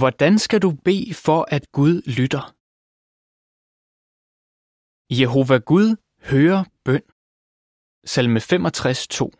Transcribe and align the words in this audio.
Hvordan 0.00 0.38
skal 0.38 0.60
du 0.62 0.70
bede 0.84 1.14
for, 1.14 1.40
at 1.56 1.64
Gud 1.78 1.94
lytter? 2.18 2.44
Jehova 5.20 5.56
Gud 5.70 5.88
hører 6.30 6.60
bøn. 6.84 7.04
Salme 8.12 8.40
65, 8.40 9.08
2. 9.08 9.32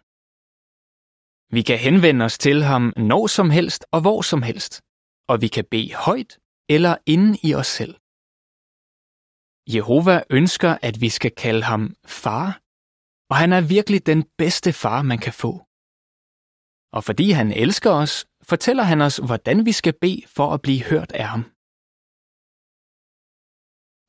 Vi 1.56 1.62
kan 1.68 1.78
henvende 1.86 2.24
os 2.24 2.38
til 2.38 2.58
ham 2.70 2.84
når 3.10 3.26
som 3.26 3.48
helst 3.50 3.82
og 3.94 4.00
hvor 4.04 4.22
som 4.22 4.42
helst, 4.42 4.74
og 5.30 5.36
vi 5.42 5.48
kan 5.48 5.64
bede 5.70 5.94
højt 5.94 6.32
eller 6.68 6.94
inde 7.14 7.30
i 7.48 7.50
os 7.60 7.70
selv. 7.78 7.94
Jehova 9.74 10.16
ønsker, 10.38 10.72
at 10.88 11.00
vi 11.00 11.08
skal 11.08 11.32
kalde 11.44 11.64
ham 11.72 11.82
far, 12.24 12.48
og 13.30 13.36
han 13.42 13.50
er 13.58 13.68
virkelig 13.76 14.06
den 14.06 14.20
bedste 14.40 14.70
far, 14.82 15.02
man 15.02 15.20
kan 15.26 15.32
få. 15.32 15.52
Og 16.96 17.04
fordi 17.08 17.26
han 17.30 17.48
elsker 17.64 17.92
os, 18.04 18.14
fortæller 18.48 18.82
han 18.82 19.00
os, 19.00 19.16
hvordan 19.16 19.66
vi 19.66 19.72
skal 19.72 19.94
bede 20.00 20.22
for 20.36 20.54
at 20.54 20.62
blive 20.62 20.82
hørt 20.90 21.12
af 21.12 21.26
ham. 21.32 21.42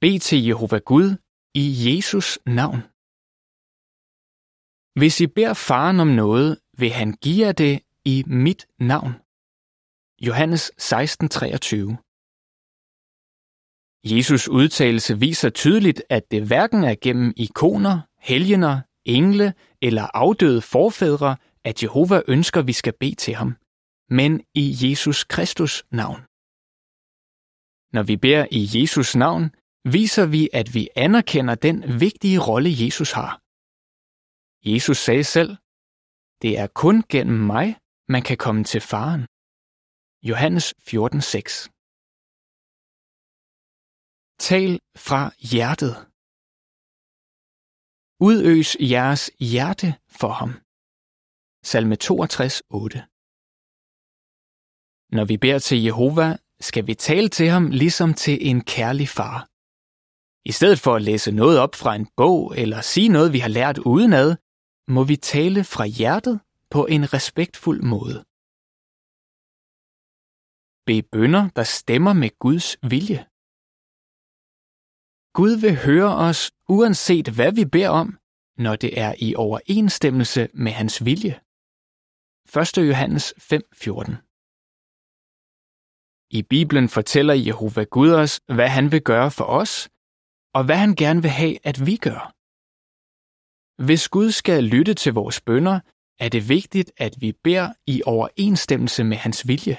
Bed 0.01 0.19
til 0.19 0.45
Jehova 0.45 0.79
Gud 0.91 1.09
i 1.53 1.65
Jesus 1.87 2.39
navn. 2.45 2.79
Hvis 4.99 5.21
I 5.21 5.27
beder 5.27 5.53
faren 5.53 5.99
om 5.99 6.07
noget, 6.07 6.59
vil 6.77 6.91
han 6.91 7.13
give 7.13 7.45
jer 7.45 7.51
det 7.51 7.75
i 8.05 8.23
mit 8.27 8.67
navn. 8.79 9.13
Johannes 10.27 10.63
16:23 10.77 11.97
Jesus 14.15 14.47
udtalelse 14.47 15.19
viser 15.19 15.49
tydeligt, 15.49 16.03
at 16.09 16.31
det 16.31 16.47
hverken 16.47 16.83
er 16.83 16.95
gennem 17.01 17.33
ikoner, 17.37 18.01
helgener, 18.19 18.81
engle 19.05 19.53
eller 19.81 20.07
afdøde 20.13 20.61
forfædre, 20.61 21.37
at 21.63 21.83
Jehova 21.83 22.21
ønsker, 22.27 22.61
vi 22.61 22.73
skal 22.73 22.93
bede 22.99 23.15
til 23.15 23.33
ham, 23.35 23.55
men 24.09 24.31
i 24.53 24.65
Jesus 24.81 25.23
Kristus 25.23 25.73
navn. 25.91 26.21
Når 27.95 28.03
vi 28.03 28.15
beder 28.17 28.45
i 28.51 28.61
Jesus 28.75 29.15
navn, 29.15 29.45
viser 29.95 30.25
vi, 30.25 30.49
at 30.53 30.67
vi 30.73 30.89
anerkender 30.95 31.55
den 31.55 31.77
vigtige 32.05 32.39
rolle, 32.49 32.69
Jesus 32.83 33.11
har. 33.11 33.33
Jesus 34.71 34.97
sagde 34.97 35.23
selv, 35.23 35.51
det 36.41 36.51
er 36.63 36.67
kun 36.67 37.03
gennem 37.13 37.39
mig, 37.53 37.67
man 38.13 38.23
kan 38.27 38.37
komme 38.45 38.63
til 38.63 38.81
faren. 38.81 39.23
Johannes 40.29 40.65
14:6 40.89 41.69
Tal 44.47 44.79
fra 45.05 45.21
hjertet. 45.51 45.93
Udøs 48.29 48.69
jeres 48.93 49.23
hjerte 49.51 49.89
for 50.19 50.33
ham. 50.39 50.51
Salme 51.69 51.95
62, 51.95 52.61
8. 52.69 53.16
Når 55.11 55.25
vi 55.25 55.37
beder 55.37 55.59
til 55.59 55.83
Jehova, 55.83 56.37
skal 56.59 56.87
vi 56.87 56.93
tale 56.93 57.29
til 57.29 57.47
ham 57.47 57.71
ligesom 57.71 58.13
til 58.13 58.47
en 58.49 58.63
kærlig 58.63 59.09
far. 59.09 59.49
I 60.45 60.51
stedet 60.51 60.79
for 60.79 60.95
at 60.95 61.01
læse 61.01 61.31
noget 61.31 61.59
op 61.59 61.75
fra 61.75 61.95
en 61.95 62.07
bog 62.17 62.57
eller 62.57 62.81
sige 62.81 63.09
noget, 63.09 63.33
vi 63.33 63.39
har 63.39 63.49
lært 63.49 63.77
udenad, 63.77 64.35
må 64.87 65.03
vi 65.03 65.15
tale 65.15 65.63
fra 65.63 65.85
hjertet 65.85 66.39
på 66.69 66.85
en 66.85 67.13
respektfuld 67.13 67.81
måde. 67.81 68.17
Be 70.85 71.01
bønder, 71.11 71.49
der 71.55 71.63
stemmer 71.63 72.13
med 72.13 72.29
Guds 72.39 72.77
vilje. 72.91 73.21
Gud 75.33 75.53
vil 75.63 75.75
høre 75.85 76.15
os, 76.27 76.51
uanset 76.69 77.27
hvad 77.27 77.51
vi 77.51 77.65
beder 77.65 77.89
om, 77.89 78.19
når 78.57 78.75
det 78.75 78.99
er 78.99 79.13
i 79.19 79.35
overensstemmelse 79.35 80.49
med 80.53 80.71
hans 80.71 81.05
vilje. 81.05 81.39
1. 82.57 82.77
Johannes 82.77 83.33
5:14 83.37 84.26
i 86.31 86.41
Bibelen 86.43 86.89
fortæller 86.89 87.33
Jehova 87.33 87.83
Gud 87.83 88.11
os, 88.11 88.39
hvad 88.55 88.69
han 88.69 88.91
vil 88.91 89.03
gøre 89.03 89.31
for 89.31 89.43
os, 89.43 89.89
og 90.53 90.65
hvad 90.65 90.77
han 90.77 90.95
gerne 90.95 91.21
vil 91.21 91.31
have, 91.31 91.55
at 91.69 91.85
vi 91.85 91.95
gør. 91.95 92.33
Hvis 93.85 94.09
Gud 94.09 94.31
skal 94.31 94.63
lytte 94.63 94.93
til 94.93 95.13
vores 95.13 95.41
bønder, 95.41 95.79
er 96.19 96.29
det 96.29 96.49
vigtigt, 96.49 96.91
at 96.97 97.13
vi 97.21 97.31
beder 97.43 97.73
i 97.87 98.01
overensstemmelse 98.05 99.03
med 99.03 99.17
hans 99.17 99.47
vilje. 99.47 99.77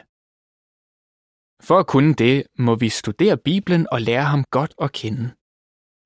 For 1.69 1.79
at 1.79 1.87
kunne 1.87 2.15
det, 2.15 2.47
må 2.59 2.75
vi 2.75 2.89
studere 2.89 3.37
Bibelen 3.37 3.87
og 3.93 4.01
lære 4.01 4.25
ham 4.25 4.45
godt 4.45 4.75
at 4.85 4.93
kende. 4.93 5.25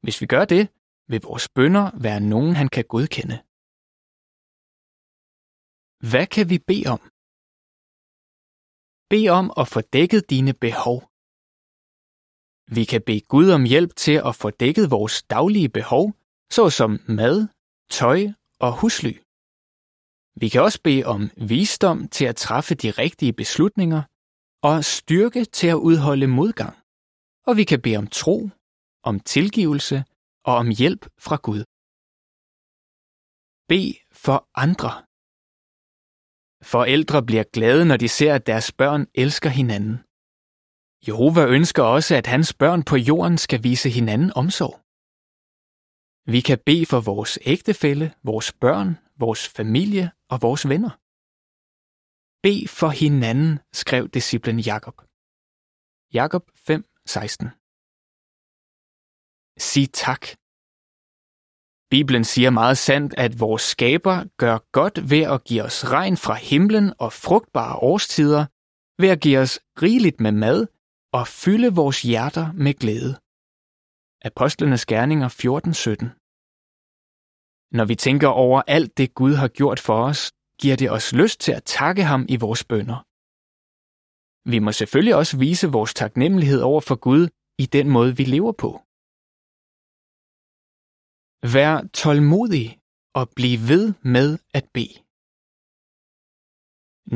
Hvis 0.05 0.21
vi 0.21 0.27
gør 0.27 0.45
det, 0.45 0.69
vil 1.11 1.21
vores 1.23 1.49
bønder 1.57 1.91
være 2.07 2.21
nogen, 2.21 2.57
han 2.57 2.69
kan 2.69 2.85
godkende. 2.85 3.37
Hvad 6.11 6.27
kan 6.27 6.51
vi 6.51 6.59
bede 6.59 6.87
om? 6.95 7.12
Bed 9.13 9.29
om 9.29 9.53
at 9.61 9.69
få 9.69 9.81
dækket 9.81 10.31
dine 10.31 10.55
behov. 10.65 10.99
Vi 12.77 12.85
kan 12.85 13.03
bede 13.07 13.21
Gud 13.21 13.49
om 13.51 13.65
hjælp 13.65 13.97
til 13.97 14.17
at 14.29 14.35
få 14.35 14.51
dækket 14.51 14.91
vores 14.91 15.23
daglige 15.23 15.69
behov, 15.69 16.05
såsom 16.51 16.93
mad, 17.09 17.49
tøj 17.91 18.21
og 18.61 18.73
husly. 18.81 19.15
Vi 20.41 20.49
kan 20.49 20.63
også 20.63 20.81
bede 20.85 21.05
om 21.05 21.31
visdom 21.37 22.09
til 22.09 22.25
at 22.25 22.37
træffe 22.37 22.75
de 22.75 22.91
rigtige 22.91 23.33
beslutninger 23.33 24.03
og 24.63 24.85
styrke 24.85 25.45
til 25.45 25.69
at 25.75 25.83
udholde 25.89 26.27
modgang. 26.27 26.77
Og 27.47 27.57
vi 27.57 27.65
kan 27.65 27.83
bede 27.83 27.97
om 27.97 28.07
tro, 28.07 28.51
om 29.03 29.21
tilgivelse 29.21 30.05
og 30.45 30.55
om 30.55 30.69
hjælp 30.79 31.03
fra 31.19 31.37
Gud. 31.47 31.63
Bed 33.69 33.95
for 34.13 34.39
andre. 34.55 35.12
Forældre 36.63 37.23
bliver 37.27 37.45
glade, 37.53 37.85
når 37.85 37.97
de 37.97 38.09
ser, 38.09 38.35
at 38.35 38.47
deres 38.47 38.73
børn 38.73 39.07
elsker 39.15 39.51
hinanden. 39.51 39.97
Jehova 41.09 41.43
ønsker 41.57 41.83
også, 41.83 42.15
at 42.17 42.27
hans 42.27 42.55
børn 42.55 42.83
på 42.83 42.97
jorden 42.97 43.39
skal 43.39 43.63
vise 43.63 43.89
hinanden 43.91 44.31
omsorg. 44.43 44.75
Vi 46.35 46.41
kan 46.41 46.59
bede 46.67 46.87
for 46.87 47.01
vores 47.01 47.39
ægtefælle, 47.43 48.15
vores 48.25 48.53
børn, 48.53 48.91
vores 49.25 49.49
familie 49.49 50.07
og 50.33 50.39
vores 50.43 50.69
venner. 50.69 50.93
Bed 52.45 52.69
for 52.79 52.91
hinanden, 53.03 53.59
skrev 53.73 54.09
disciplen 54.17 54.59
Jakob. 54.71 54.97
Jakob 56.19 56.45
5:16. 56.51 57.49
Sig 59.71 59.87
tak. 59.93 60.23
Bibelen 61.97 62.25
siger 62.25 62.51
meget 62.51 62.79
sandt, 62.79 63.15
at 63.25 63.41
vores 63.41 63.63
skaber 63.63 64.25
gør 64.37 64.59
godt 64.73 65.11
ved 65.11 65.23
at 65.35 65.45
give 65.45 65.63
os 65.63 65.79
regn 65.97 66.17
fra 66.17 66.35
himlen 66.35 66.93
og 66.99 67.13
frugtbare 67.13 67.77
årstider, 67.77 68.47
ved 69.03 69.09
at 69.09 69.21
give 69.21 69.39
os 69.39 69.61
rigeligt 69.83 70.21
med 70.21 70.33
mad 70.33 70.67
og 71.13 71.29
fylde 71.29 71.71
vores 71.75 72.03
hjerter 72.03 72.53
med 72.53 72.75
glæde. 72.75 73.13
Apostlenes 74.29 74.87
Gerninger 74.87 75.29
14:17 75.29 76.07
Når 77.79 77.85
vi 77.85 77.95
tænker 77.95 78.29
over 78.29 78.63
alt 78.67 78.99
det 78.99 79.15
Gud 79.15 79.35
har 79.35 79.49
gjort 79.49 79.81
for 79.81 80.05
os, 80.05 80.33
giver 80.61 80.77
det 80.77 80.91
os 80.91 81.13
lyst 81.13 81.41
til 81.41 81.53
at 81.53 81.65
takke 81.65 82.05
ham 82.05 82.27
i 82.29 82.37
vores 82.37 82.65
bønder. 82.65 82.99
Vi 84.51 84.59
må 84.59 84.73
selvfølgelig 84.73 85.17
også 85.17 85.37
vise 85.39 85.69
vores 85.69 85.95
taknemmelighed 85.95 86.61
over 86.61 86.81
for 86.81 86.95
Gud 86.95 87.29
i 87.59 87.67
den 87.67 87.89
måde, 87.89 88.17
vi 88.17 88.25
lever 88.25 88.53
på. 88.53 88.71
Vær 91.43 91.81
tålmodig 91.95 92.79
og 93.15 93.29
bliv 93.37 93.59
ved 93.69 93.95
med 94.03 94.39
at 94.55 94.65
bede. 94.75 94.97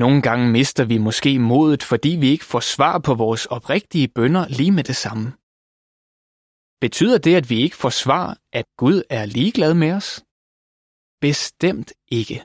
Nogle 0.00 0.22
gange 0.22 0.52
mister 0.52 0.84
vi 0.84 0.98
måske 0.98 1.38
modet, 1.38 1.82
fordi 1.82 2.08
vi 2.08 2.28
ikke 2.34 2.44
får 2.44 2.60
svar 2.60 2.98
på 2.98 3.14
vores 3.14 3.46
oprigtige 3.46 4.08
bønder 4.08 4.48
lige 4.48 4.72
med 4.72 4.84
det 4.84 4.96
samme. 4.96 5.26
Betyder 6.80 7.18
det, 7.18 7.34
at 7.40 7.50
vi 7.50 7.56
ikke 7.64 7.76
får 7.76 7.90
svar, 8.04 8.38
at 8.52 8.66
Gud 8.76 9.02
er 9.10 9.24
ligeglad 9.26 9.74
med 9.74 9.92
os? 9.98 10.10
Bestemt 11.20 11.90
ikke. 12.20 12.38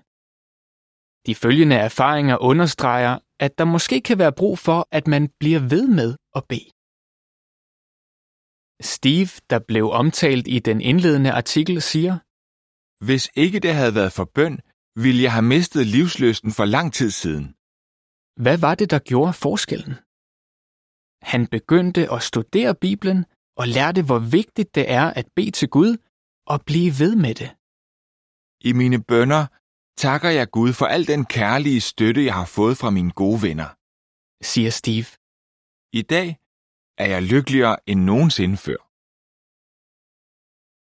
De 1.25 1.35
følgende 1.35 1.75
erfaringer 1.75 2.37
understreger, 2.37 3.19
at 3.39 3.57
der 3.57 3.65
måske 3.65 4.01
kan 4.01 4.17
være 4.19 4.33
brug 4.41 4.59
for, 4.59 4.87
at 4.91 5.07
man 5.07 5.23
bliver 5.39 5.59
ved 5.73 5.87
med 5.87 6.15
at 6.35 6.43
bede. 6.49 6.69
Steve, 8.81 9.29
der 9.49 9.59
blev 9.59 9.89
omtalt 9.89 10.47
i 10.47 10.59
den 10.59 10.81
indledende 10.81 11.31
artikel, 11.31 11.81
siger, 11.81 12.13
Hvis 13.05 13.29
ikke 13.35 13.59
det 13.59 13.73
havde 13.73 13.95
været 13.95 14.13
for 14.13 14.25
bøn, 14.35 14.59
ville 14.95 15.23
jeg 15.23 15.31
have 15.31 15.49
mistet 15.55 15.87
livsløsten 15.87 16.51
for 16.51 16.65
lang 16.65 16.93
tid 16.93 17.11
siden. 17.11 17.45
Hvad 18.43 18.57
var 18.57 18.75
det, 18.75 18.89
der 18.93 18.99
gjorde 18.99 19.33
forskellen? 19.33 19.95
Han 21.31 21.47
begyndte 21.47 22.11
at 22.11 22.23
studere 22.23 22.75
Bibelen 22.75 23.25
og 23.57 23.67
lærte, 23.67 24.01
hvor 24.03 24.19
vigtigt 24.19 24.75
det 24.75 24.91
er 24.91 25.07
at 25.19 25.27
bede 25.35 25.51
til 25.51 25.69
Gud 25.69 25.97
og 26.47 26.57
blive 26.65 26.91
ved 27.01 27.15
med 27.15 27.35
det. 27.41 27.49
I 28.69 28.71
mine 28.73 29.03
bønder 29.03 29.43
takker 30.03 30.29
jeg 30.29 30.51
Gud 30.51 30.73
for 30.73 30.85
al 30.85 31.07
den 31.07 31.25
kærlige 31.25 31.81
støtte, 31.81 32.25
jeg 32.25 32.33
har 32.33 32.45
fået 32.45 32.77
fra 32.77 32.89
mine 32.89 33.11
gode 33.11 33.41
venner, 33.41 33.69
siger 34.51 34.71
Steve. 34.81 35.09
I 35.99 36.01
dag 36.01 36.27
er 36.97 37.07
jeg 37.13 37.21
lykkeligere 37.23 37.77
end 37.89 37.99
nogensinde 38.11 38.57
før. 38.57 38.79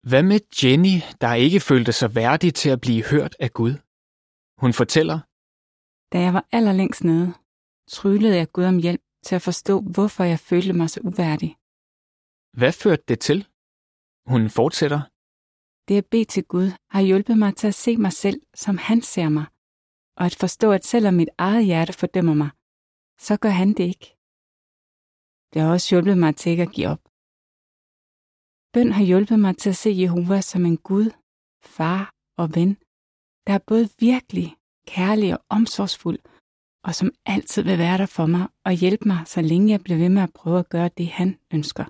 Hvad 0.09 0.23
med 0.31 0.41
Jenny, 0.59 0.97
der 1.21 1.35
ikke 1.35 1.61
følte 1.61 1.93
sig 1.93 2.15
værdig 2.15 2.55
til 2.55 2.71
at 2.71 2.81
blive 2.81 3.03
hørt 3.13 3.35
af 3.45 3.51
Gud? 3.53 3.75
Hun 4.63 4.73
fortæller, 4.81 5.19
Da 6.13 6.19
jeg 6.27 6.35
var 6.35 6.45
allerlængst 6.53 7.05
nede, 7.05 7.29
tryllede 7.97 8.37
jeg 8.37 8.53
Gud 8.53 8.65
om 8.65 8.79
hjælp 8.79 9.03
til 9.27 9.35
at 9.35 9.43
forstå, 9.43 9.75
hvorfor 9.95 10.25
jeg 10.25 10.39
følte 10.39 10.73
mig 10.73 10.91
så 10.91 11.01
uværdig. 11.09 11.51
Hvad 12.59 12.73
førte 12.83 13.05
det 13.09 13.21
til? 13.21 13.39
Hun 14.33 14.43
fortsætter. 14.59 15.01
Det 15.89 15.97
at 16.03 16.07
bede 16.13 16.25
til 16.25 16.45
Gud 16.45 16.69
har 16.95 17.03
hjulpet 17.03 17.39
mig 17.39 17.57
til 17.57 17.67
at 17.67 17.75
se 17.85 17.97
mig 17.97 18.13
selv, 18.13 18.41
som 18.55 18.79
han 18.79 19.03
ser 19.03 19.29
mig, 19.29 19.47
og 20.19 20.25
at 20.27 20.37
forstå, 20.43 20.73
at 20.73 20.85
selvom 20.85 21.15
mit 21.15 21.29
eget 21.39 21.65
hjerte 21.65 21.93
fordømmer 21.93 22.35
mig, 22.35 22.51
så 23.27 23.37
gør 23.43 23.55
han 23.61 23.69
det 23.69 23.85
ikke. 23.93 24.07
Det 25.53 25.63
har 25.63 25.71
også 25.73 25.95
hjulpet 25.95 26.19
mig 26.19 26.37
til 26.37 26.51
ikke 26.51 26.63
at 26.63 26.73
give 26.73 26.89
op. 26.89 27.03
Bøn 28.73 28.93
har 28.93 29.05
hjulpet 29.05 29.39
mig 29.39 29.57
til 29.57 29.71
at 29.71 29.77
se 29.77 29.91
Jehova 30.03 30.41
som 30.41 30.67
en 30.67 30.79
Gud, 30.79 31.11
far 31.65 32.15
og 32.39 32.55
ven, 32.55 32.71
der 33.47 33.53
er 33.53 33.63
både 33.67 33.89
virkelig, 33.99 34.57
kærlig 34.87 35.33
og 35.37 35.45
omsorgsfuld, 35.49 36.19
og 36.85 36.95
som 36.95 37.11
altid 37.27 37.63
vil 37.63 37.79
være 37.79 37.99
der 37.99 38.07
for 38.07 38.27
mig 38.27 38.49
og 38.65 38.73
hjælpe 38.73 39.09
mig, 39.09 39.21
så 39.27 39.41
længe 39.41 39.71
jeg 39.71 39.81
bliver 39.85 39.99
ved 39.99 40.09
med 40.09 40.23
at 40.23 40.33
prøve 40.33 40.59
at 40.59 40.69
gøre 40.69 40.91
det, 40.99 41.09
han 41.09 41.39
ønsker. 41.53 41.85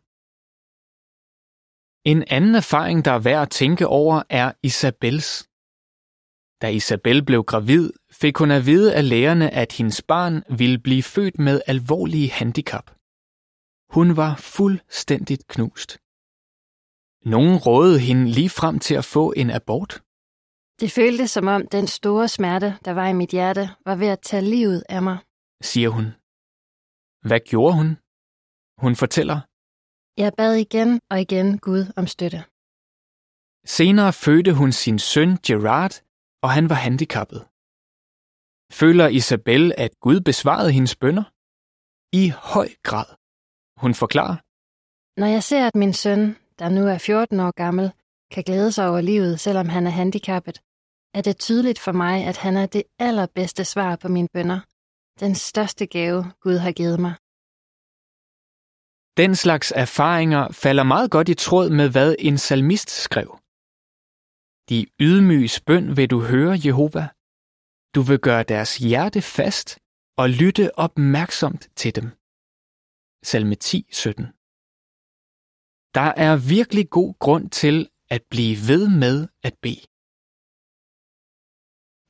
En 2.05 2.25
anden 2.37 2.55
erfaring, 2.55 3.05
der 3.05 3.13
er 3.13 3.19
værd 3.19 3.43
at 3.43 3.51
tænke 3.51 3.87
over, 3.87 4.23
er 4.29 4.53
Isabels. 4.63 5.49
Da 6.63 6.69
Isabel 6.69 7.25
blev 7.25 7.45
gravid, 7.45 7.93
fik 8.11 8.37
hun 8.37 8.51
at 8.51 8.67
vide 8.67 8.95
af 8.95 9.09
lægerne, 9.09 9.51
at 9.51 9.73
hendes 9.73 10.03
barn 10.03 10.43
ville 10.59 10.79
blive 10.79 11.03
født 11.03 11.39
med 11.39 11.61
alvorlige 11.67 12.31
handicap. 12.31 13.02
Hun 13.97 14.17
var 14.17 14.33
fuldstændigt 14.37 15.43
knust. 15.55 15.91
Nogen 17.35 17.55
rådede 17.67 18.01
hende 18.07 18.25
lige 18.39 18.51
frem 18.51 18.79
til 18.87 18.95
at 18.95 19.05
få 19.05 19.33
en 19.37 19.51
abort. 19.51 19.93
Det 20.81 20.91
føltes 20.99 21.31
som 21.31 21.47
om 21.47 21.67
den 21.77 21.87
store 21.87 22.29
smerte, 22.29 22.79
der 22.85 22.93
var 22.93 23.09
i 23.09 23.13
mit 23.13 23.31
hjerte, 23.31 23.65
var 23.87 23.97
ved 23.97 24.07
at 24.07 24.21
tage 24.29 24.43
livet 24.55 24.83
af 24.89 25.03
mig. 25.03 25.19
siger 25.71 25.89
hun. 25.97 26.07
Hvad 27.29 27.41
gjorde 27.51 27.75
hun? 27.81 27.89
Hun 28.83 28.97
fortæller. 29.03 29.39
Jeg 30.23 30.33
bad 30.41 30.55
igen 30.67 31.01
og 31.11 31.21
igen 31.21 31.59
Gud 31.59 31.85
om 31.97 32.07
støtte. 32.07 32.41
Senere 33.77 34.13
fødte 34.13 34.53
hun 34.61 34.73
sin 34.73 34.99
søn 34.99 35.31
Gerard, 35.47 35.95
og 36.43 36.51
han 36.57 36.65
var 36.71 36.79
handicappet. 36.87 37.41
Føler 38.81 39.07
Isabel, 39.09 39.73
at 39.85 39.93
Gud 40.01 40.21
besvarede 40.21 40.73
hendes 40.73 40.97
bønder? 40.97 41.25
I 42.23 42.25
høj 42.53 42.69
grad. 42.89 43.22
Hun 43.83 43.95
forklarer. 43.95 44.37
Når 45.21 45.27
jeg 45.27 45.43
ser, 45.43 45.67
at 45.67 45.75
min 45.75 45.93
søn, 45.93 46.37
der 46.59 46.69
nu 46.69 46.87
er 46.87 46.99
14 46.99 47.41
år 47.41 47.51
gammel, 47.51 47.93
kan 48.31 48.43
glæde 48.43 48.73
sig 48.73 48.89
over 48.89 49.01
livet, 49.01 49.41
selvom 49.41 49.69
han 49.69 49.87
er 49.87 49.91
handicappet, 49.91 50.57
er 51.15 51.23
det 51.23 51.39
tydeligt 51.39 51.79
for 51.79 51.93
mig, 51.93 52.25
at 52.25 52.37
han 52.37 52.57
er 52.57 52.67
det 52.67 52.83
allerbedste 52.99 53.65
svar 53.65 53.97
på 53.97 54.09
mine 54.09 54.29
bønder. 54.35 54.61
Den 55.21 55.35
største 55.35 55.87
gave, 55.87 56.25
Gud 56.41 56.57
har 56.57 56.73
givet 56.73 57.01
mig. 57.01 57.15
Den 59.17 59.35
slags 59.37 59.73
erfaringer 59.77 60.53
falder 60.53 60.83
meget 60.83 61.11
godt 61.11 61.29
i 61.29 61.35
tråd 61.35 61.71
med, 61.71 61.91
hvad 61.91 62.15
en 62.19 62.39
salmist 62.39 62.91
skrev. 62.91 63.39
De 64.69 64.87
ydmyges 65.01 65.61
bøn 65.61 65.97
vil 65.97 66.11
du 66.11 66.21
høre, 66.21 66.59
Jehova. 66.65 67.09
Du 67.95 68.01
vil 68.03 68.19
gøre 68.19 68.43
deres 68.43 68.77
hjerte 68.77 69.23
fast 69.23 69.79
og 70.17 70.31
lytte 70.31 70.79
opmærksomt 70.79 71.69
til 71.77 71.97
dem. 71.97 72.22
Salme 73.25 73.55
10, 73.55 73.87
17. 73.93 74.25
Der 75.95 76.09
er 76.27 76.35
virkelig 76.55 76.91
god 76.91 77.15
grund 77.25 77.51
til 77.51 77.89
at 78.11 78.23
blive 78.31 78.57
ved 78.69 78.89
med 79.03 79.29
at 79.49 79.55
bede. 79.65 79.85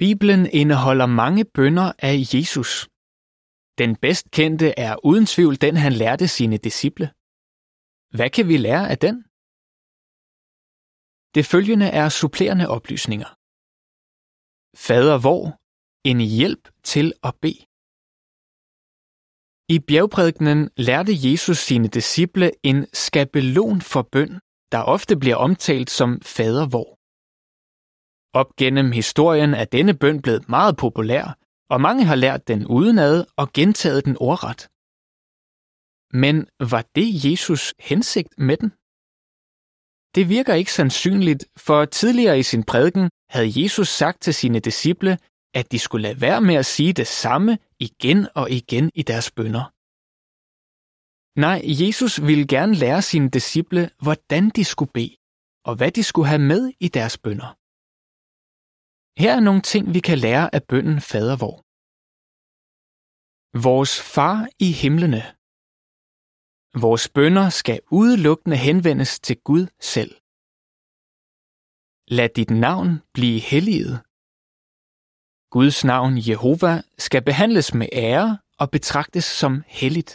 Bibelen 0.03 0.43
indeholder 0.61 1.07
mange 1.07 1.45
bønder 1.57 1.89
af 2.09 2.15
Jesus. 2.35 2.71
Den 3.81 3.91
bedst 4.05 4.27
kendte 4.39 4.69
er 4.87 4.95
uden 5.09 5.27
tvivl 5.27 5.55
den, 5.65 5.77
han 5.85 5.93
lærte 6.03 6.29
sine 6.29 6.57
disciple. 6.67 7.07
Hvad 8.17 8.31
kan 8.37 8.45
vi 8.51 8.57
lære 8.67 8.85
af 8.93 8.99
den? 9.07 9.17
Det 11.35 11.45
følgende 11.53 11.89
er 12.01 12.09
supplerende 12.09 12.67
oplysninger. 12.77 13.31
Fader 14.87 15.19
hvor? 15.25 15.43
En 16.11 16.21
hjælp 16.39 16.65
til 16.93 17.07
at 17.29 17.35
bede. 17.43 17.72
I 19.75 19.79
bjergprædikenen 19.79 20.71
lærte 20.77 21.13
Jesus 21.27 21.59
sine 21.59 21.89
disciple 21.89 22.51
en 22.63 22.87
skabelon 22.93 23.81
for 23.81 24.03
bøn, 24.13 24.41
der 24.73 24.79
ofte 24.95 25.17
bliver 25.17 25.37
omtalt 25.37 25.91
som 25.91 26.21
fadervor. 26.23 26.89
Op 28.41 28.57
gennem 28.57 28.93
historien 28.93 29.55
er 29.55 29.65
denne 29.65 29.95
bøn 29.95 30.23
blevet 30.23 30.49
meget 30.49 30.77
populær, 30.77 31.39
og 31.71 31.81
mange 31.81 32.05
har 32.05 32.15
lært 32.15 32.49
den 32.49 32.67
udenad 32.67 33.25
og 33.37 33.53
gentaget 33.53 34.05
den 34.05 34.17
ordret. 34.21 34.61
Men 36.23 36.37
var 36.73 36.85
det 36.97 37.09
Jesus 37.25 37.75
hensigt 37.79 38.33
med 38.39 38.57
den? 38.57 38.71
Det 40.15 40.29
virker 40.29 40.55
ikke 40.55 40.73
sandsynligt, 40.73 41.43
for 41.57 41.85
tidligere 41.85 42.39
i 42.39 42.43
sin 42.43 42.65
prædiken 42.71 43.11
havde 43.31 43.63
Jesus 43.63 43.89
sagt 43.89 44.23
til 44.23 44.35
sine 44.35 44.61
disciple, 44.61 45.19
at 45.55 45.73
de 45.73 45.79
skulle 45.79 46.03
lade 46.03 46.21
være 46.21 46.41
med 46.41 46.55
at 46.55 46.67
sige 46.67 46.93
det 46.93 47.07
samme 47.07 47.59
igen 47.79 48.19
og 48.35 48.51
igen 48.51 48.91
i 48.95 49.03
deres 49.03 49.31
bønder. 49.31 49.65
Nej, 51.45 51.59
Jesus 51.83 52.13
ville 52.29 52.47
gerne 52.55 52.75
lære 52.75 53.03
sine 53.03 53.31
disciple, 53.31 53.91
hvordan 54.05 54.45
de 54.57 54.65
skulle 54.65 54.93
bede, 54.99 55.17
og 55.69 55.75
hvad 55.79 55.91
de 55.97 56.03
skulle 56.03 56.29
have 56.33 56.45
med 56.53 56.63
i 56.87 56.89
deres 56.89 57.19
bønder. 57.25 57.51
Her 59.23 59.33
er 59.37 59.41
nogle 59.49 59.63
ting, 59.73 59.85
vi 59.95 60.01
kan 60.09 60.19
lære 60.19 60.55
af 60.57 60.63
bønnen 60.71 61.01
Fader 61.11 61.37
vor. 61.45 61.57
Vores 63.69 63.93
far 64.15 64.39
i 64.67 64.69
himlene. 64.83 65.23
Vores 66.85 67.05
bønder 67.17 67.47
skal 67.61 67.79
udelukkende 68.01 68.57
henvendes 68.57 69.21
til 69.27 69.37
Gud 69.49 69.65
selv. 69.93 70.13
Lad 72.19 72.29
dit 72.39 72.51
navn 72.51 72.91
blive 73.17 73.41
helliget. 73.51 73.95
Guds 75.57 75.85
navn 75.85 76.15
Jehova 76.29 76.83
skal 76.99 77.23
behandles 77.25 77.75
med 77.75 77.89
ære 77.93 78.39
og 78.59 78.71
betragtes 78.71 79.25
som 79.25 79.53
helligt. 79.67 80.13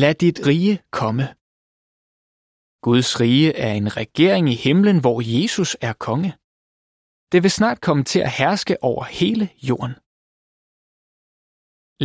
Lad 0.00 0.14
dit 0.24 0.38
rige 0.48 0.76
komme. 0.98 1.24
Guds 2.86 3.20
rige 3.20 3.50
er 3.66 3.72
en 3.72 3.96
regering 3.96 4.48
i 4.48 4.56
himlen, 4.66 5.00
hvor 5.00 5.18
Jesus 5.36 5.76
er 5.80 5.92
konge. 5.92 6.32
Det 7.32 7.42
vil 7.42 7.50
snart 7.50 7.80
komme 7.80 8.04
til 8.04 8.20
at 8.26 8.32
herske 8.40 8.74
over 8.90 9.04
hele 9.04 9.44
jorden. 9.68 9.94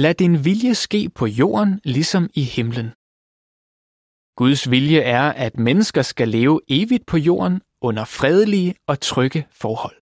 Lad 0.03 0.15
din 0.23 0.45
vilje 0.45 0.75
ske 0.75 1.09
på 1.09 1.25
jorden, 1.25 1.81
ligesom 1.83 2.23
i 2.41 2.43
himlen. 2.55 2.89
Guds 4.41 4.61
vilje 4.73 5.01
er, 5.19 5.27
at 5.45 5.57
mennesker 5.57 6.01
skal 6.01 6.27
leve 6.27 6.61
evigt 6.67 7.05
på 7.05 7.17
jorden 7.17 7.61
under 7.81 8.05
fredelige 8.05 8.75
og 8.87 8.99
trygge 8.99 9.47
forhold. 9.51 10.06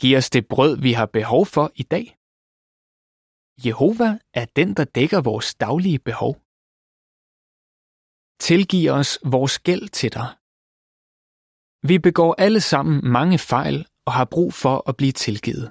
Giv 0.00 0.16
os 0.20 0.30
det 0.30 0.48
brød, 0.48 0.72
vi 0.86 0.92
har 0.92 1.06
behov 1.06 1.46
for 1.54 1.66
i 1.82 1.82
dag. 1.94 2.06
Jehova 3.66 4.10
er 4.40 4.46
den, 4.58 4.68
der 4.78 4.84
dækker 4.98 5.20
vores 5.30 5.48
daglige 5.54 6.00
behov. 6.08 6.32
Tilgiv 8.48 8.90
os 9.00 9.10
vores 9.34 9.58
gæld 9.68 9.88
til 9.98 10.10
dig. 10.18 10.28
Vi 11.88 11.96
begår 11.98 12.34
alle 12.44 12.60
sammen 12.60 12.96
mange 13.18 13.38
fejl 13.38 13.86
og 14.06 14.12
har 14.18 14.26
brug 14.34 14.50
for 14.62 14.88
at 14.88 14.94
blive 15.00 15.12
tilgivet. 15.12 15.66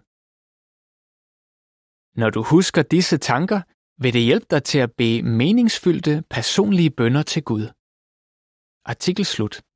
Når 2.21 2.29
du 2.35 2.41
husker 2.53 2.81
disse 2.95 3.17
tanker, 3.17 3.61
vil 4.01 4.13
det 4.13 4.23
hjælpe 4.29 4.49
dig 4.53 4.63
til 4.63 4.79
at 4.85 4.91
bede 4.99 5.23
meningsfyldte 5.23 6.23
personlige 6.29 6.91
bønder 6.99 7.23
til 7.23 7.43
Gud. 7.43 7.65
Artikel 8.91 9.25
slut. 9.25 9.66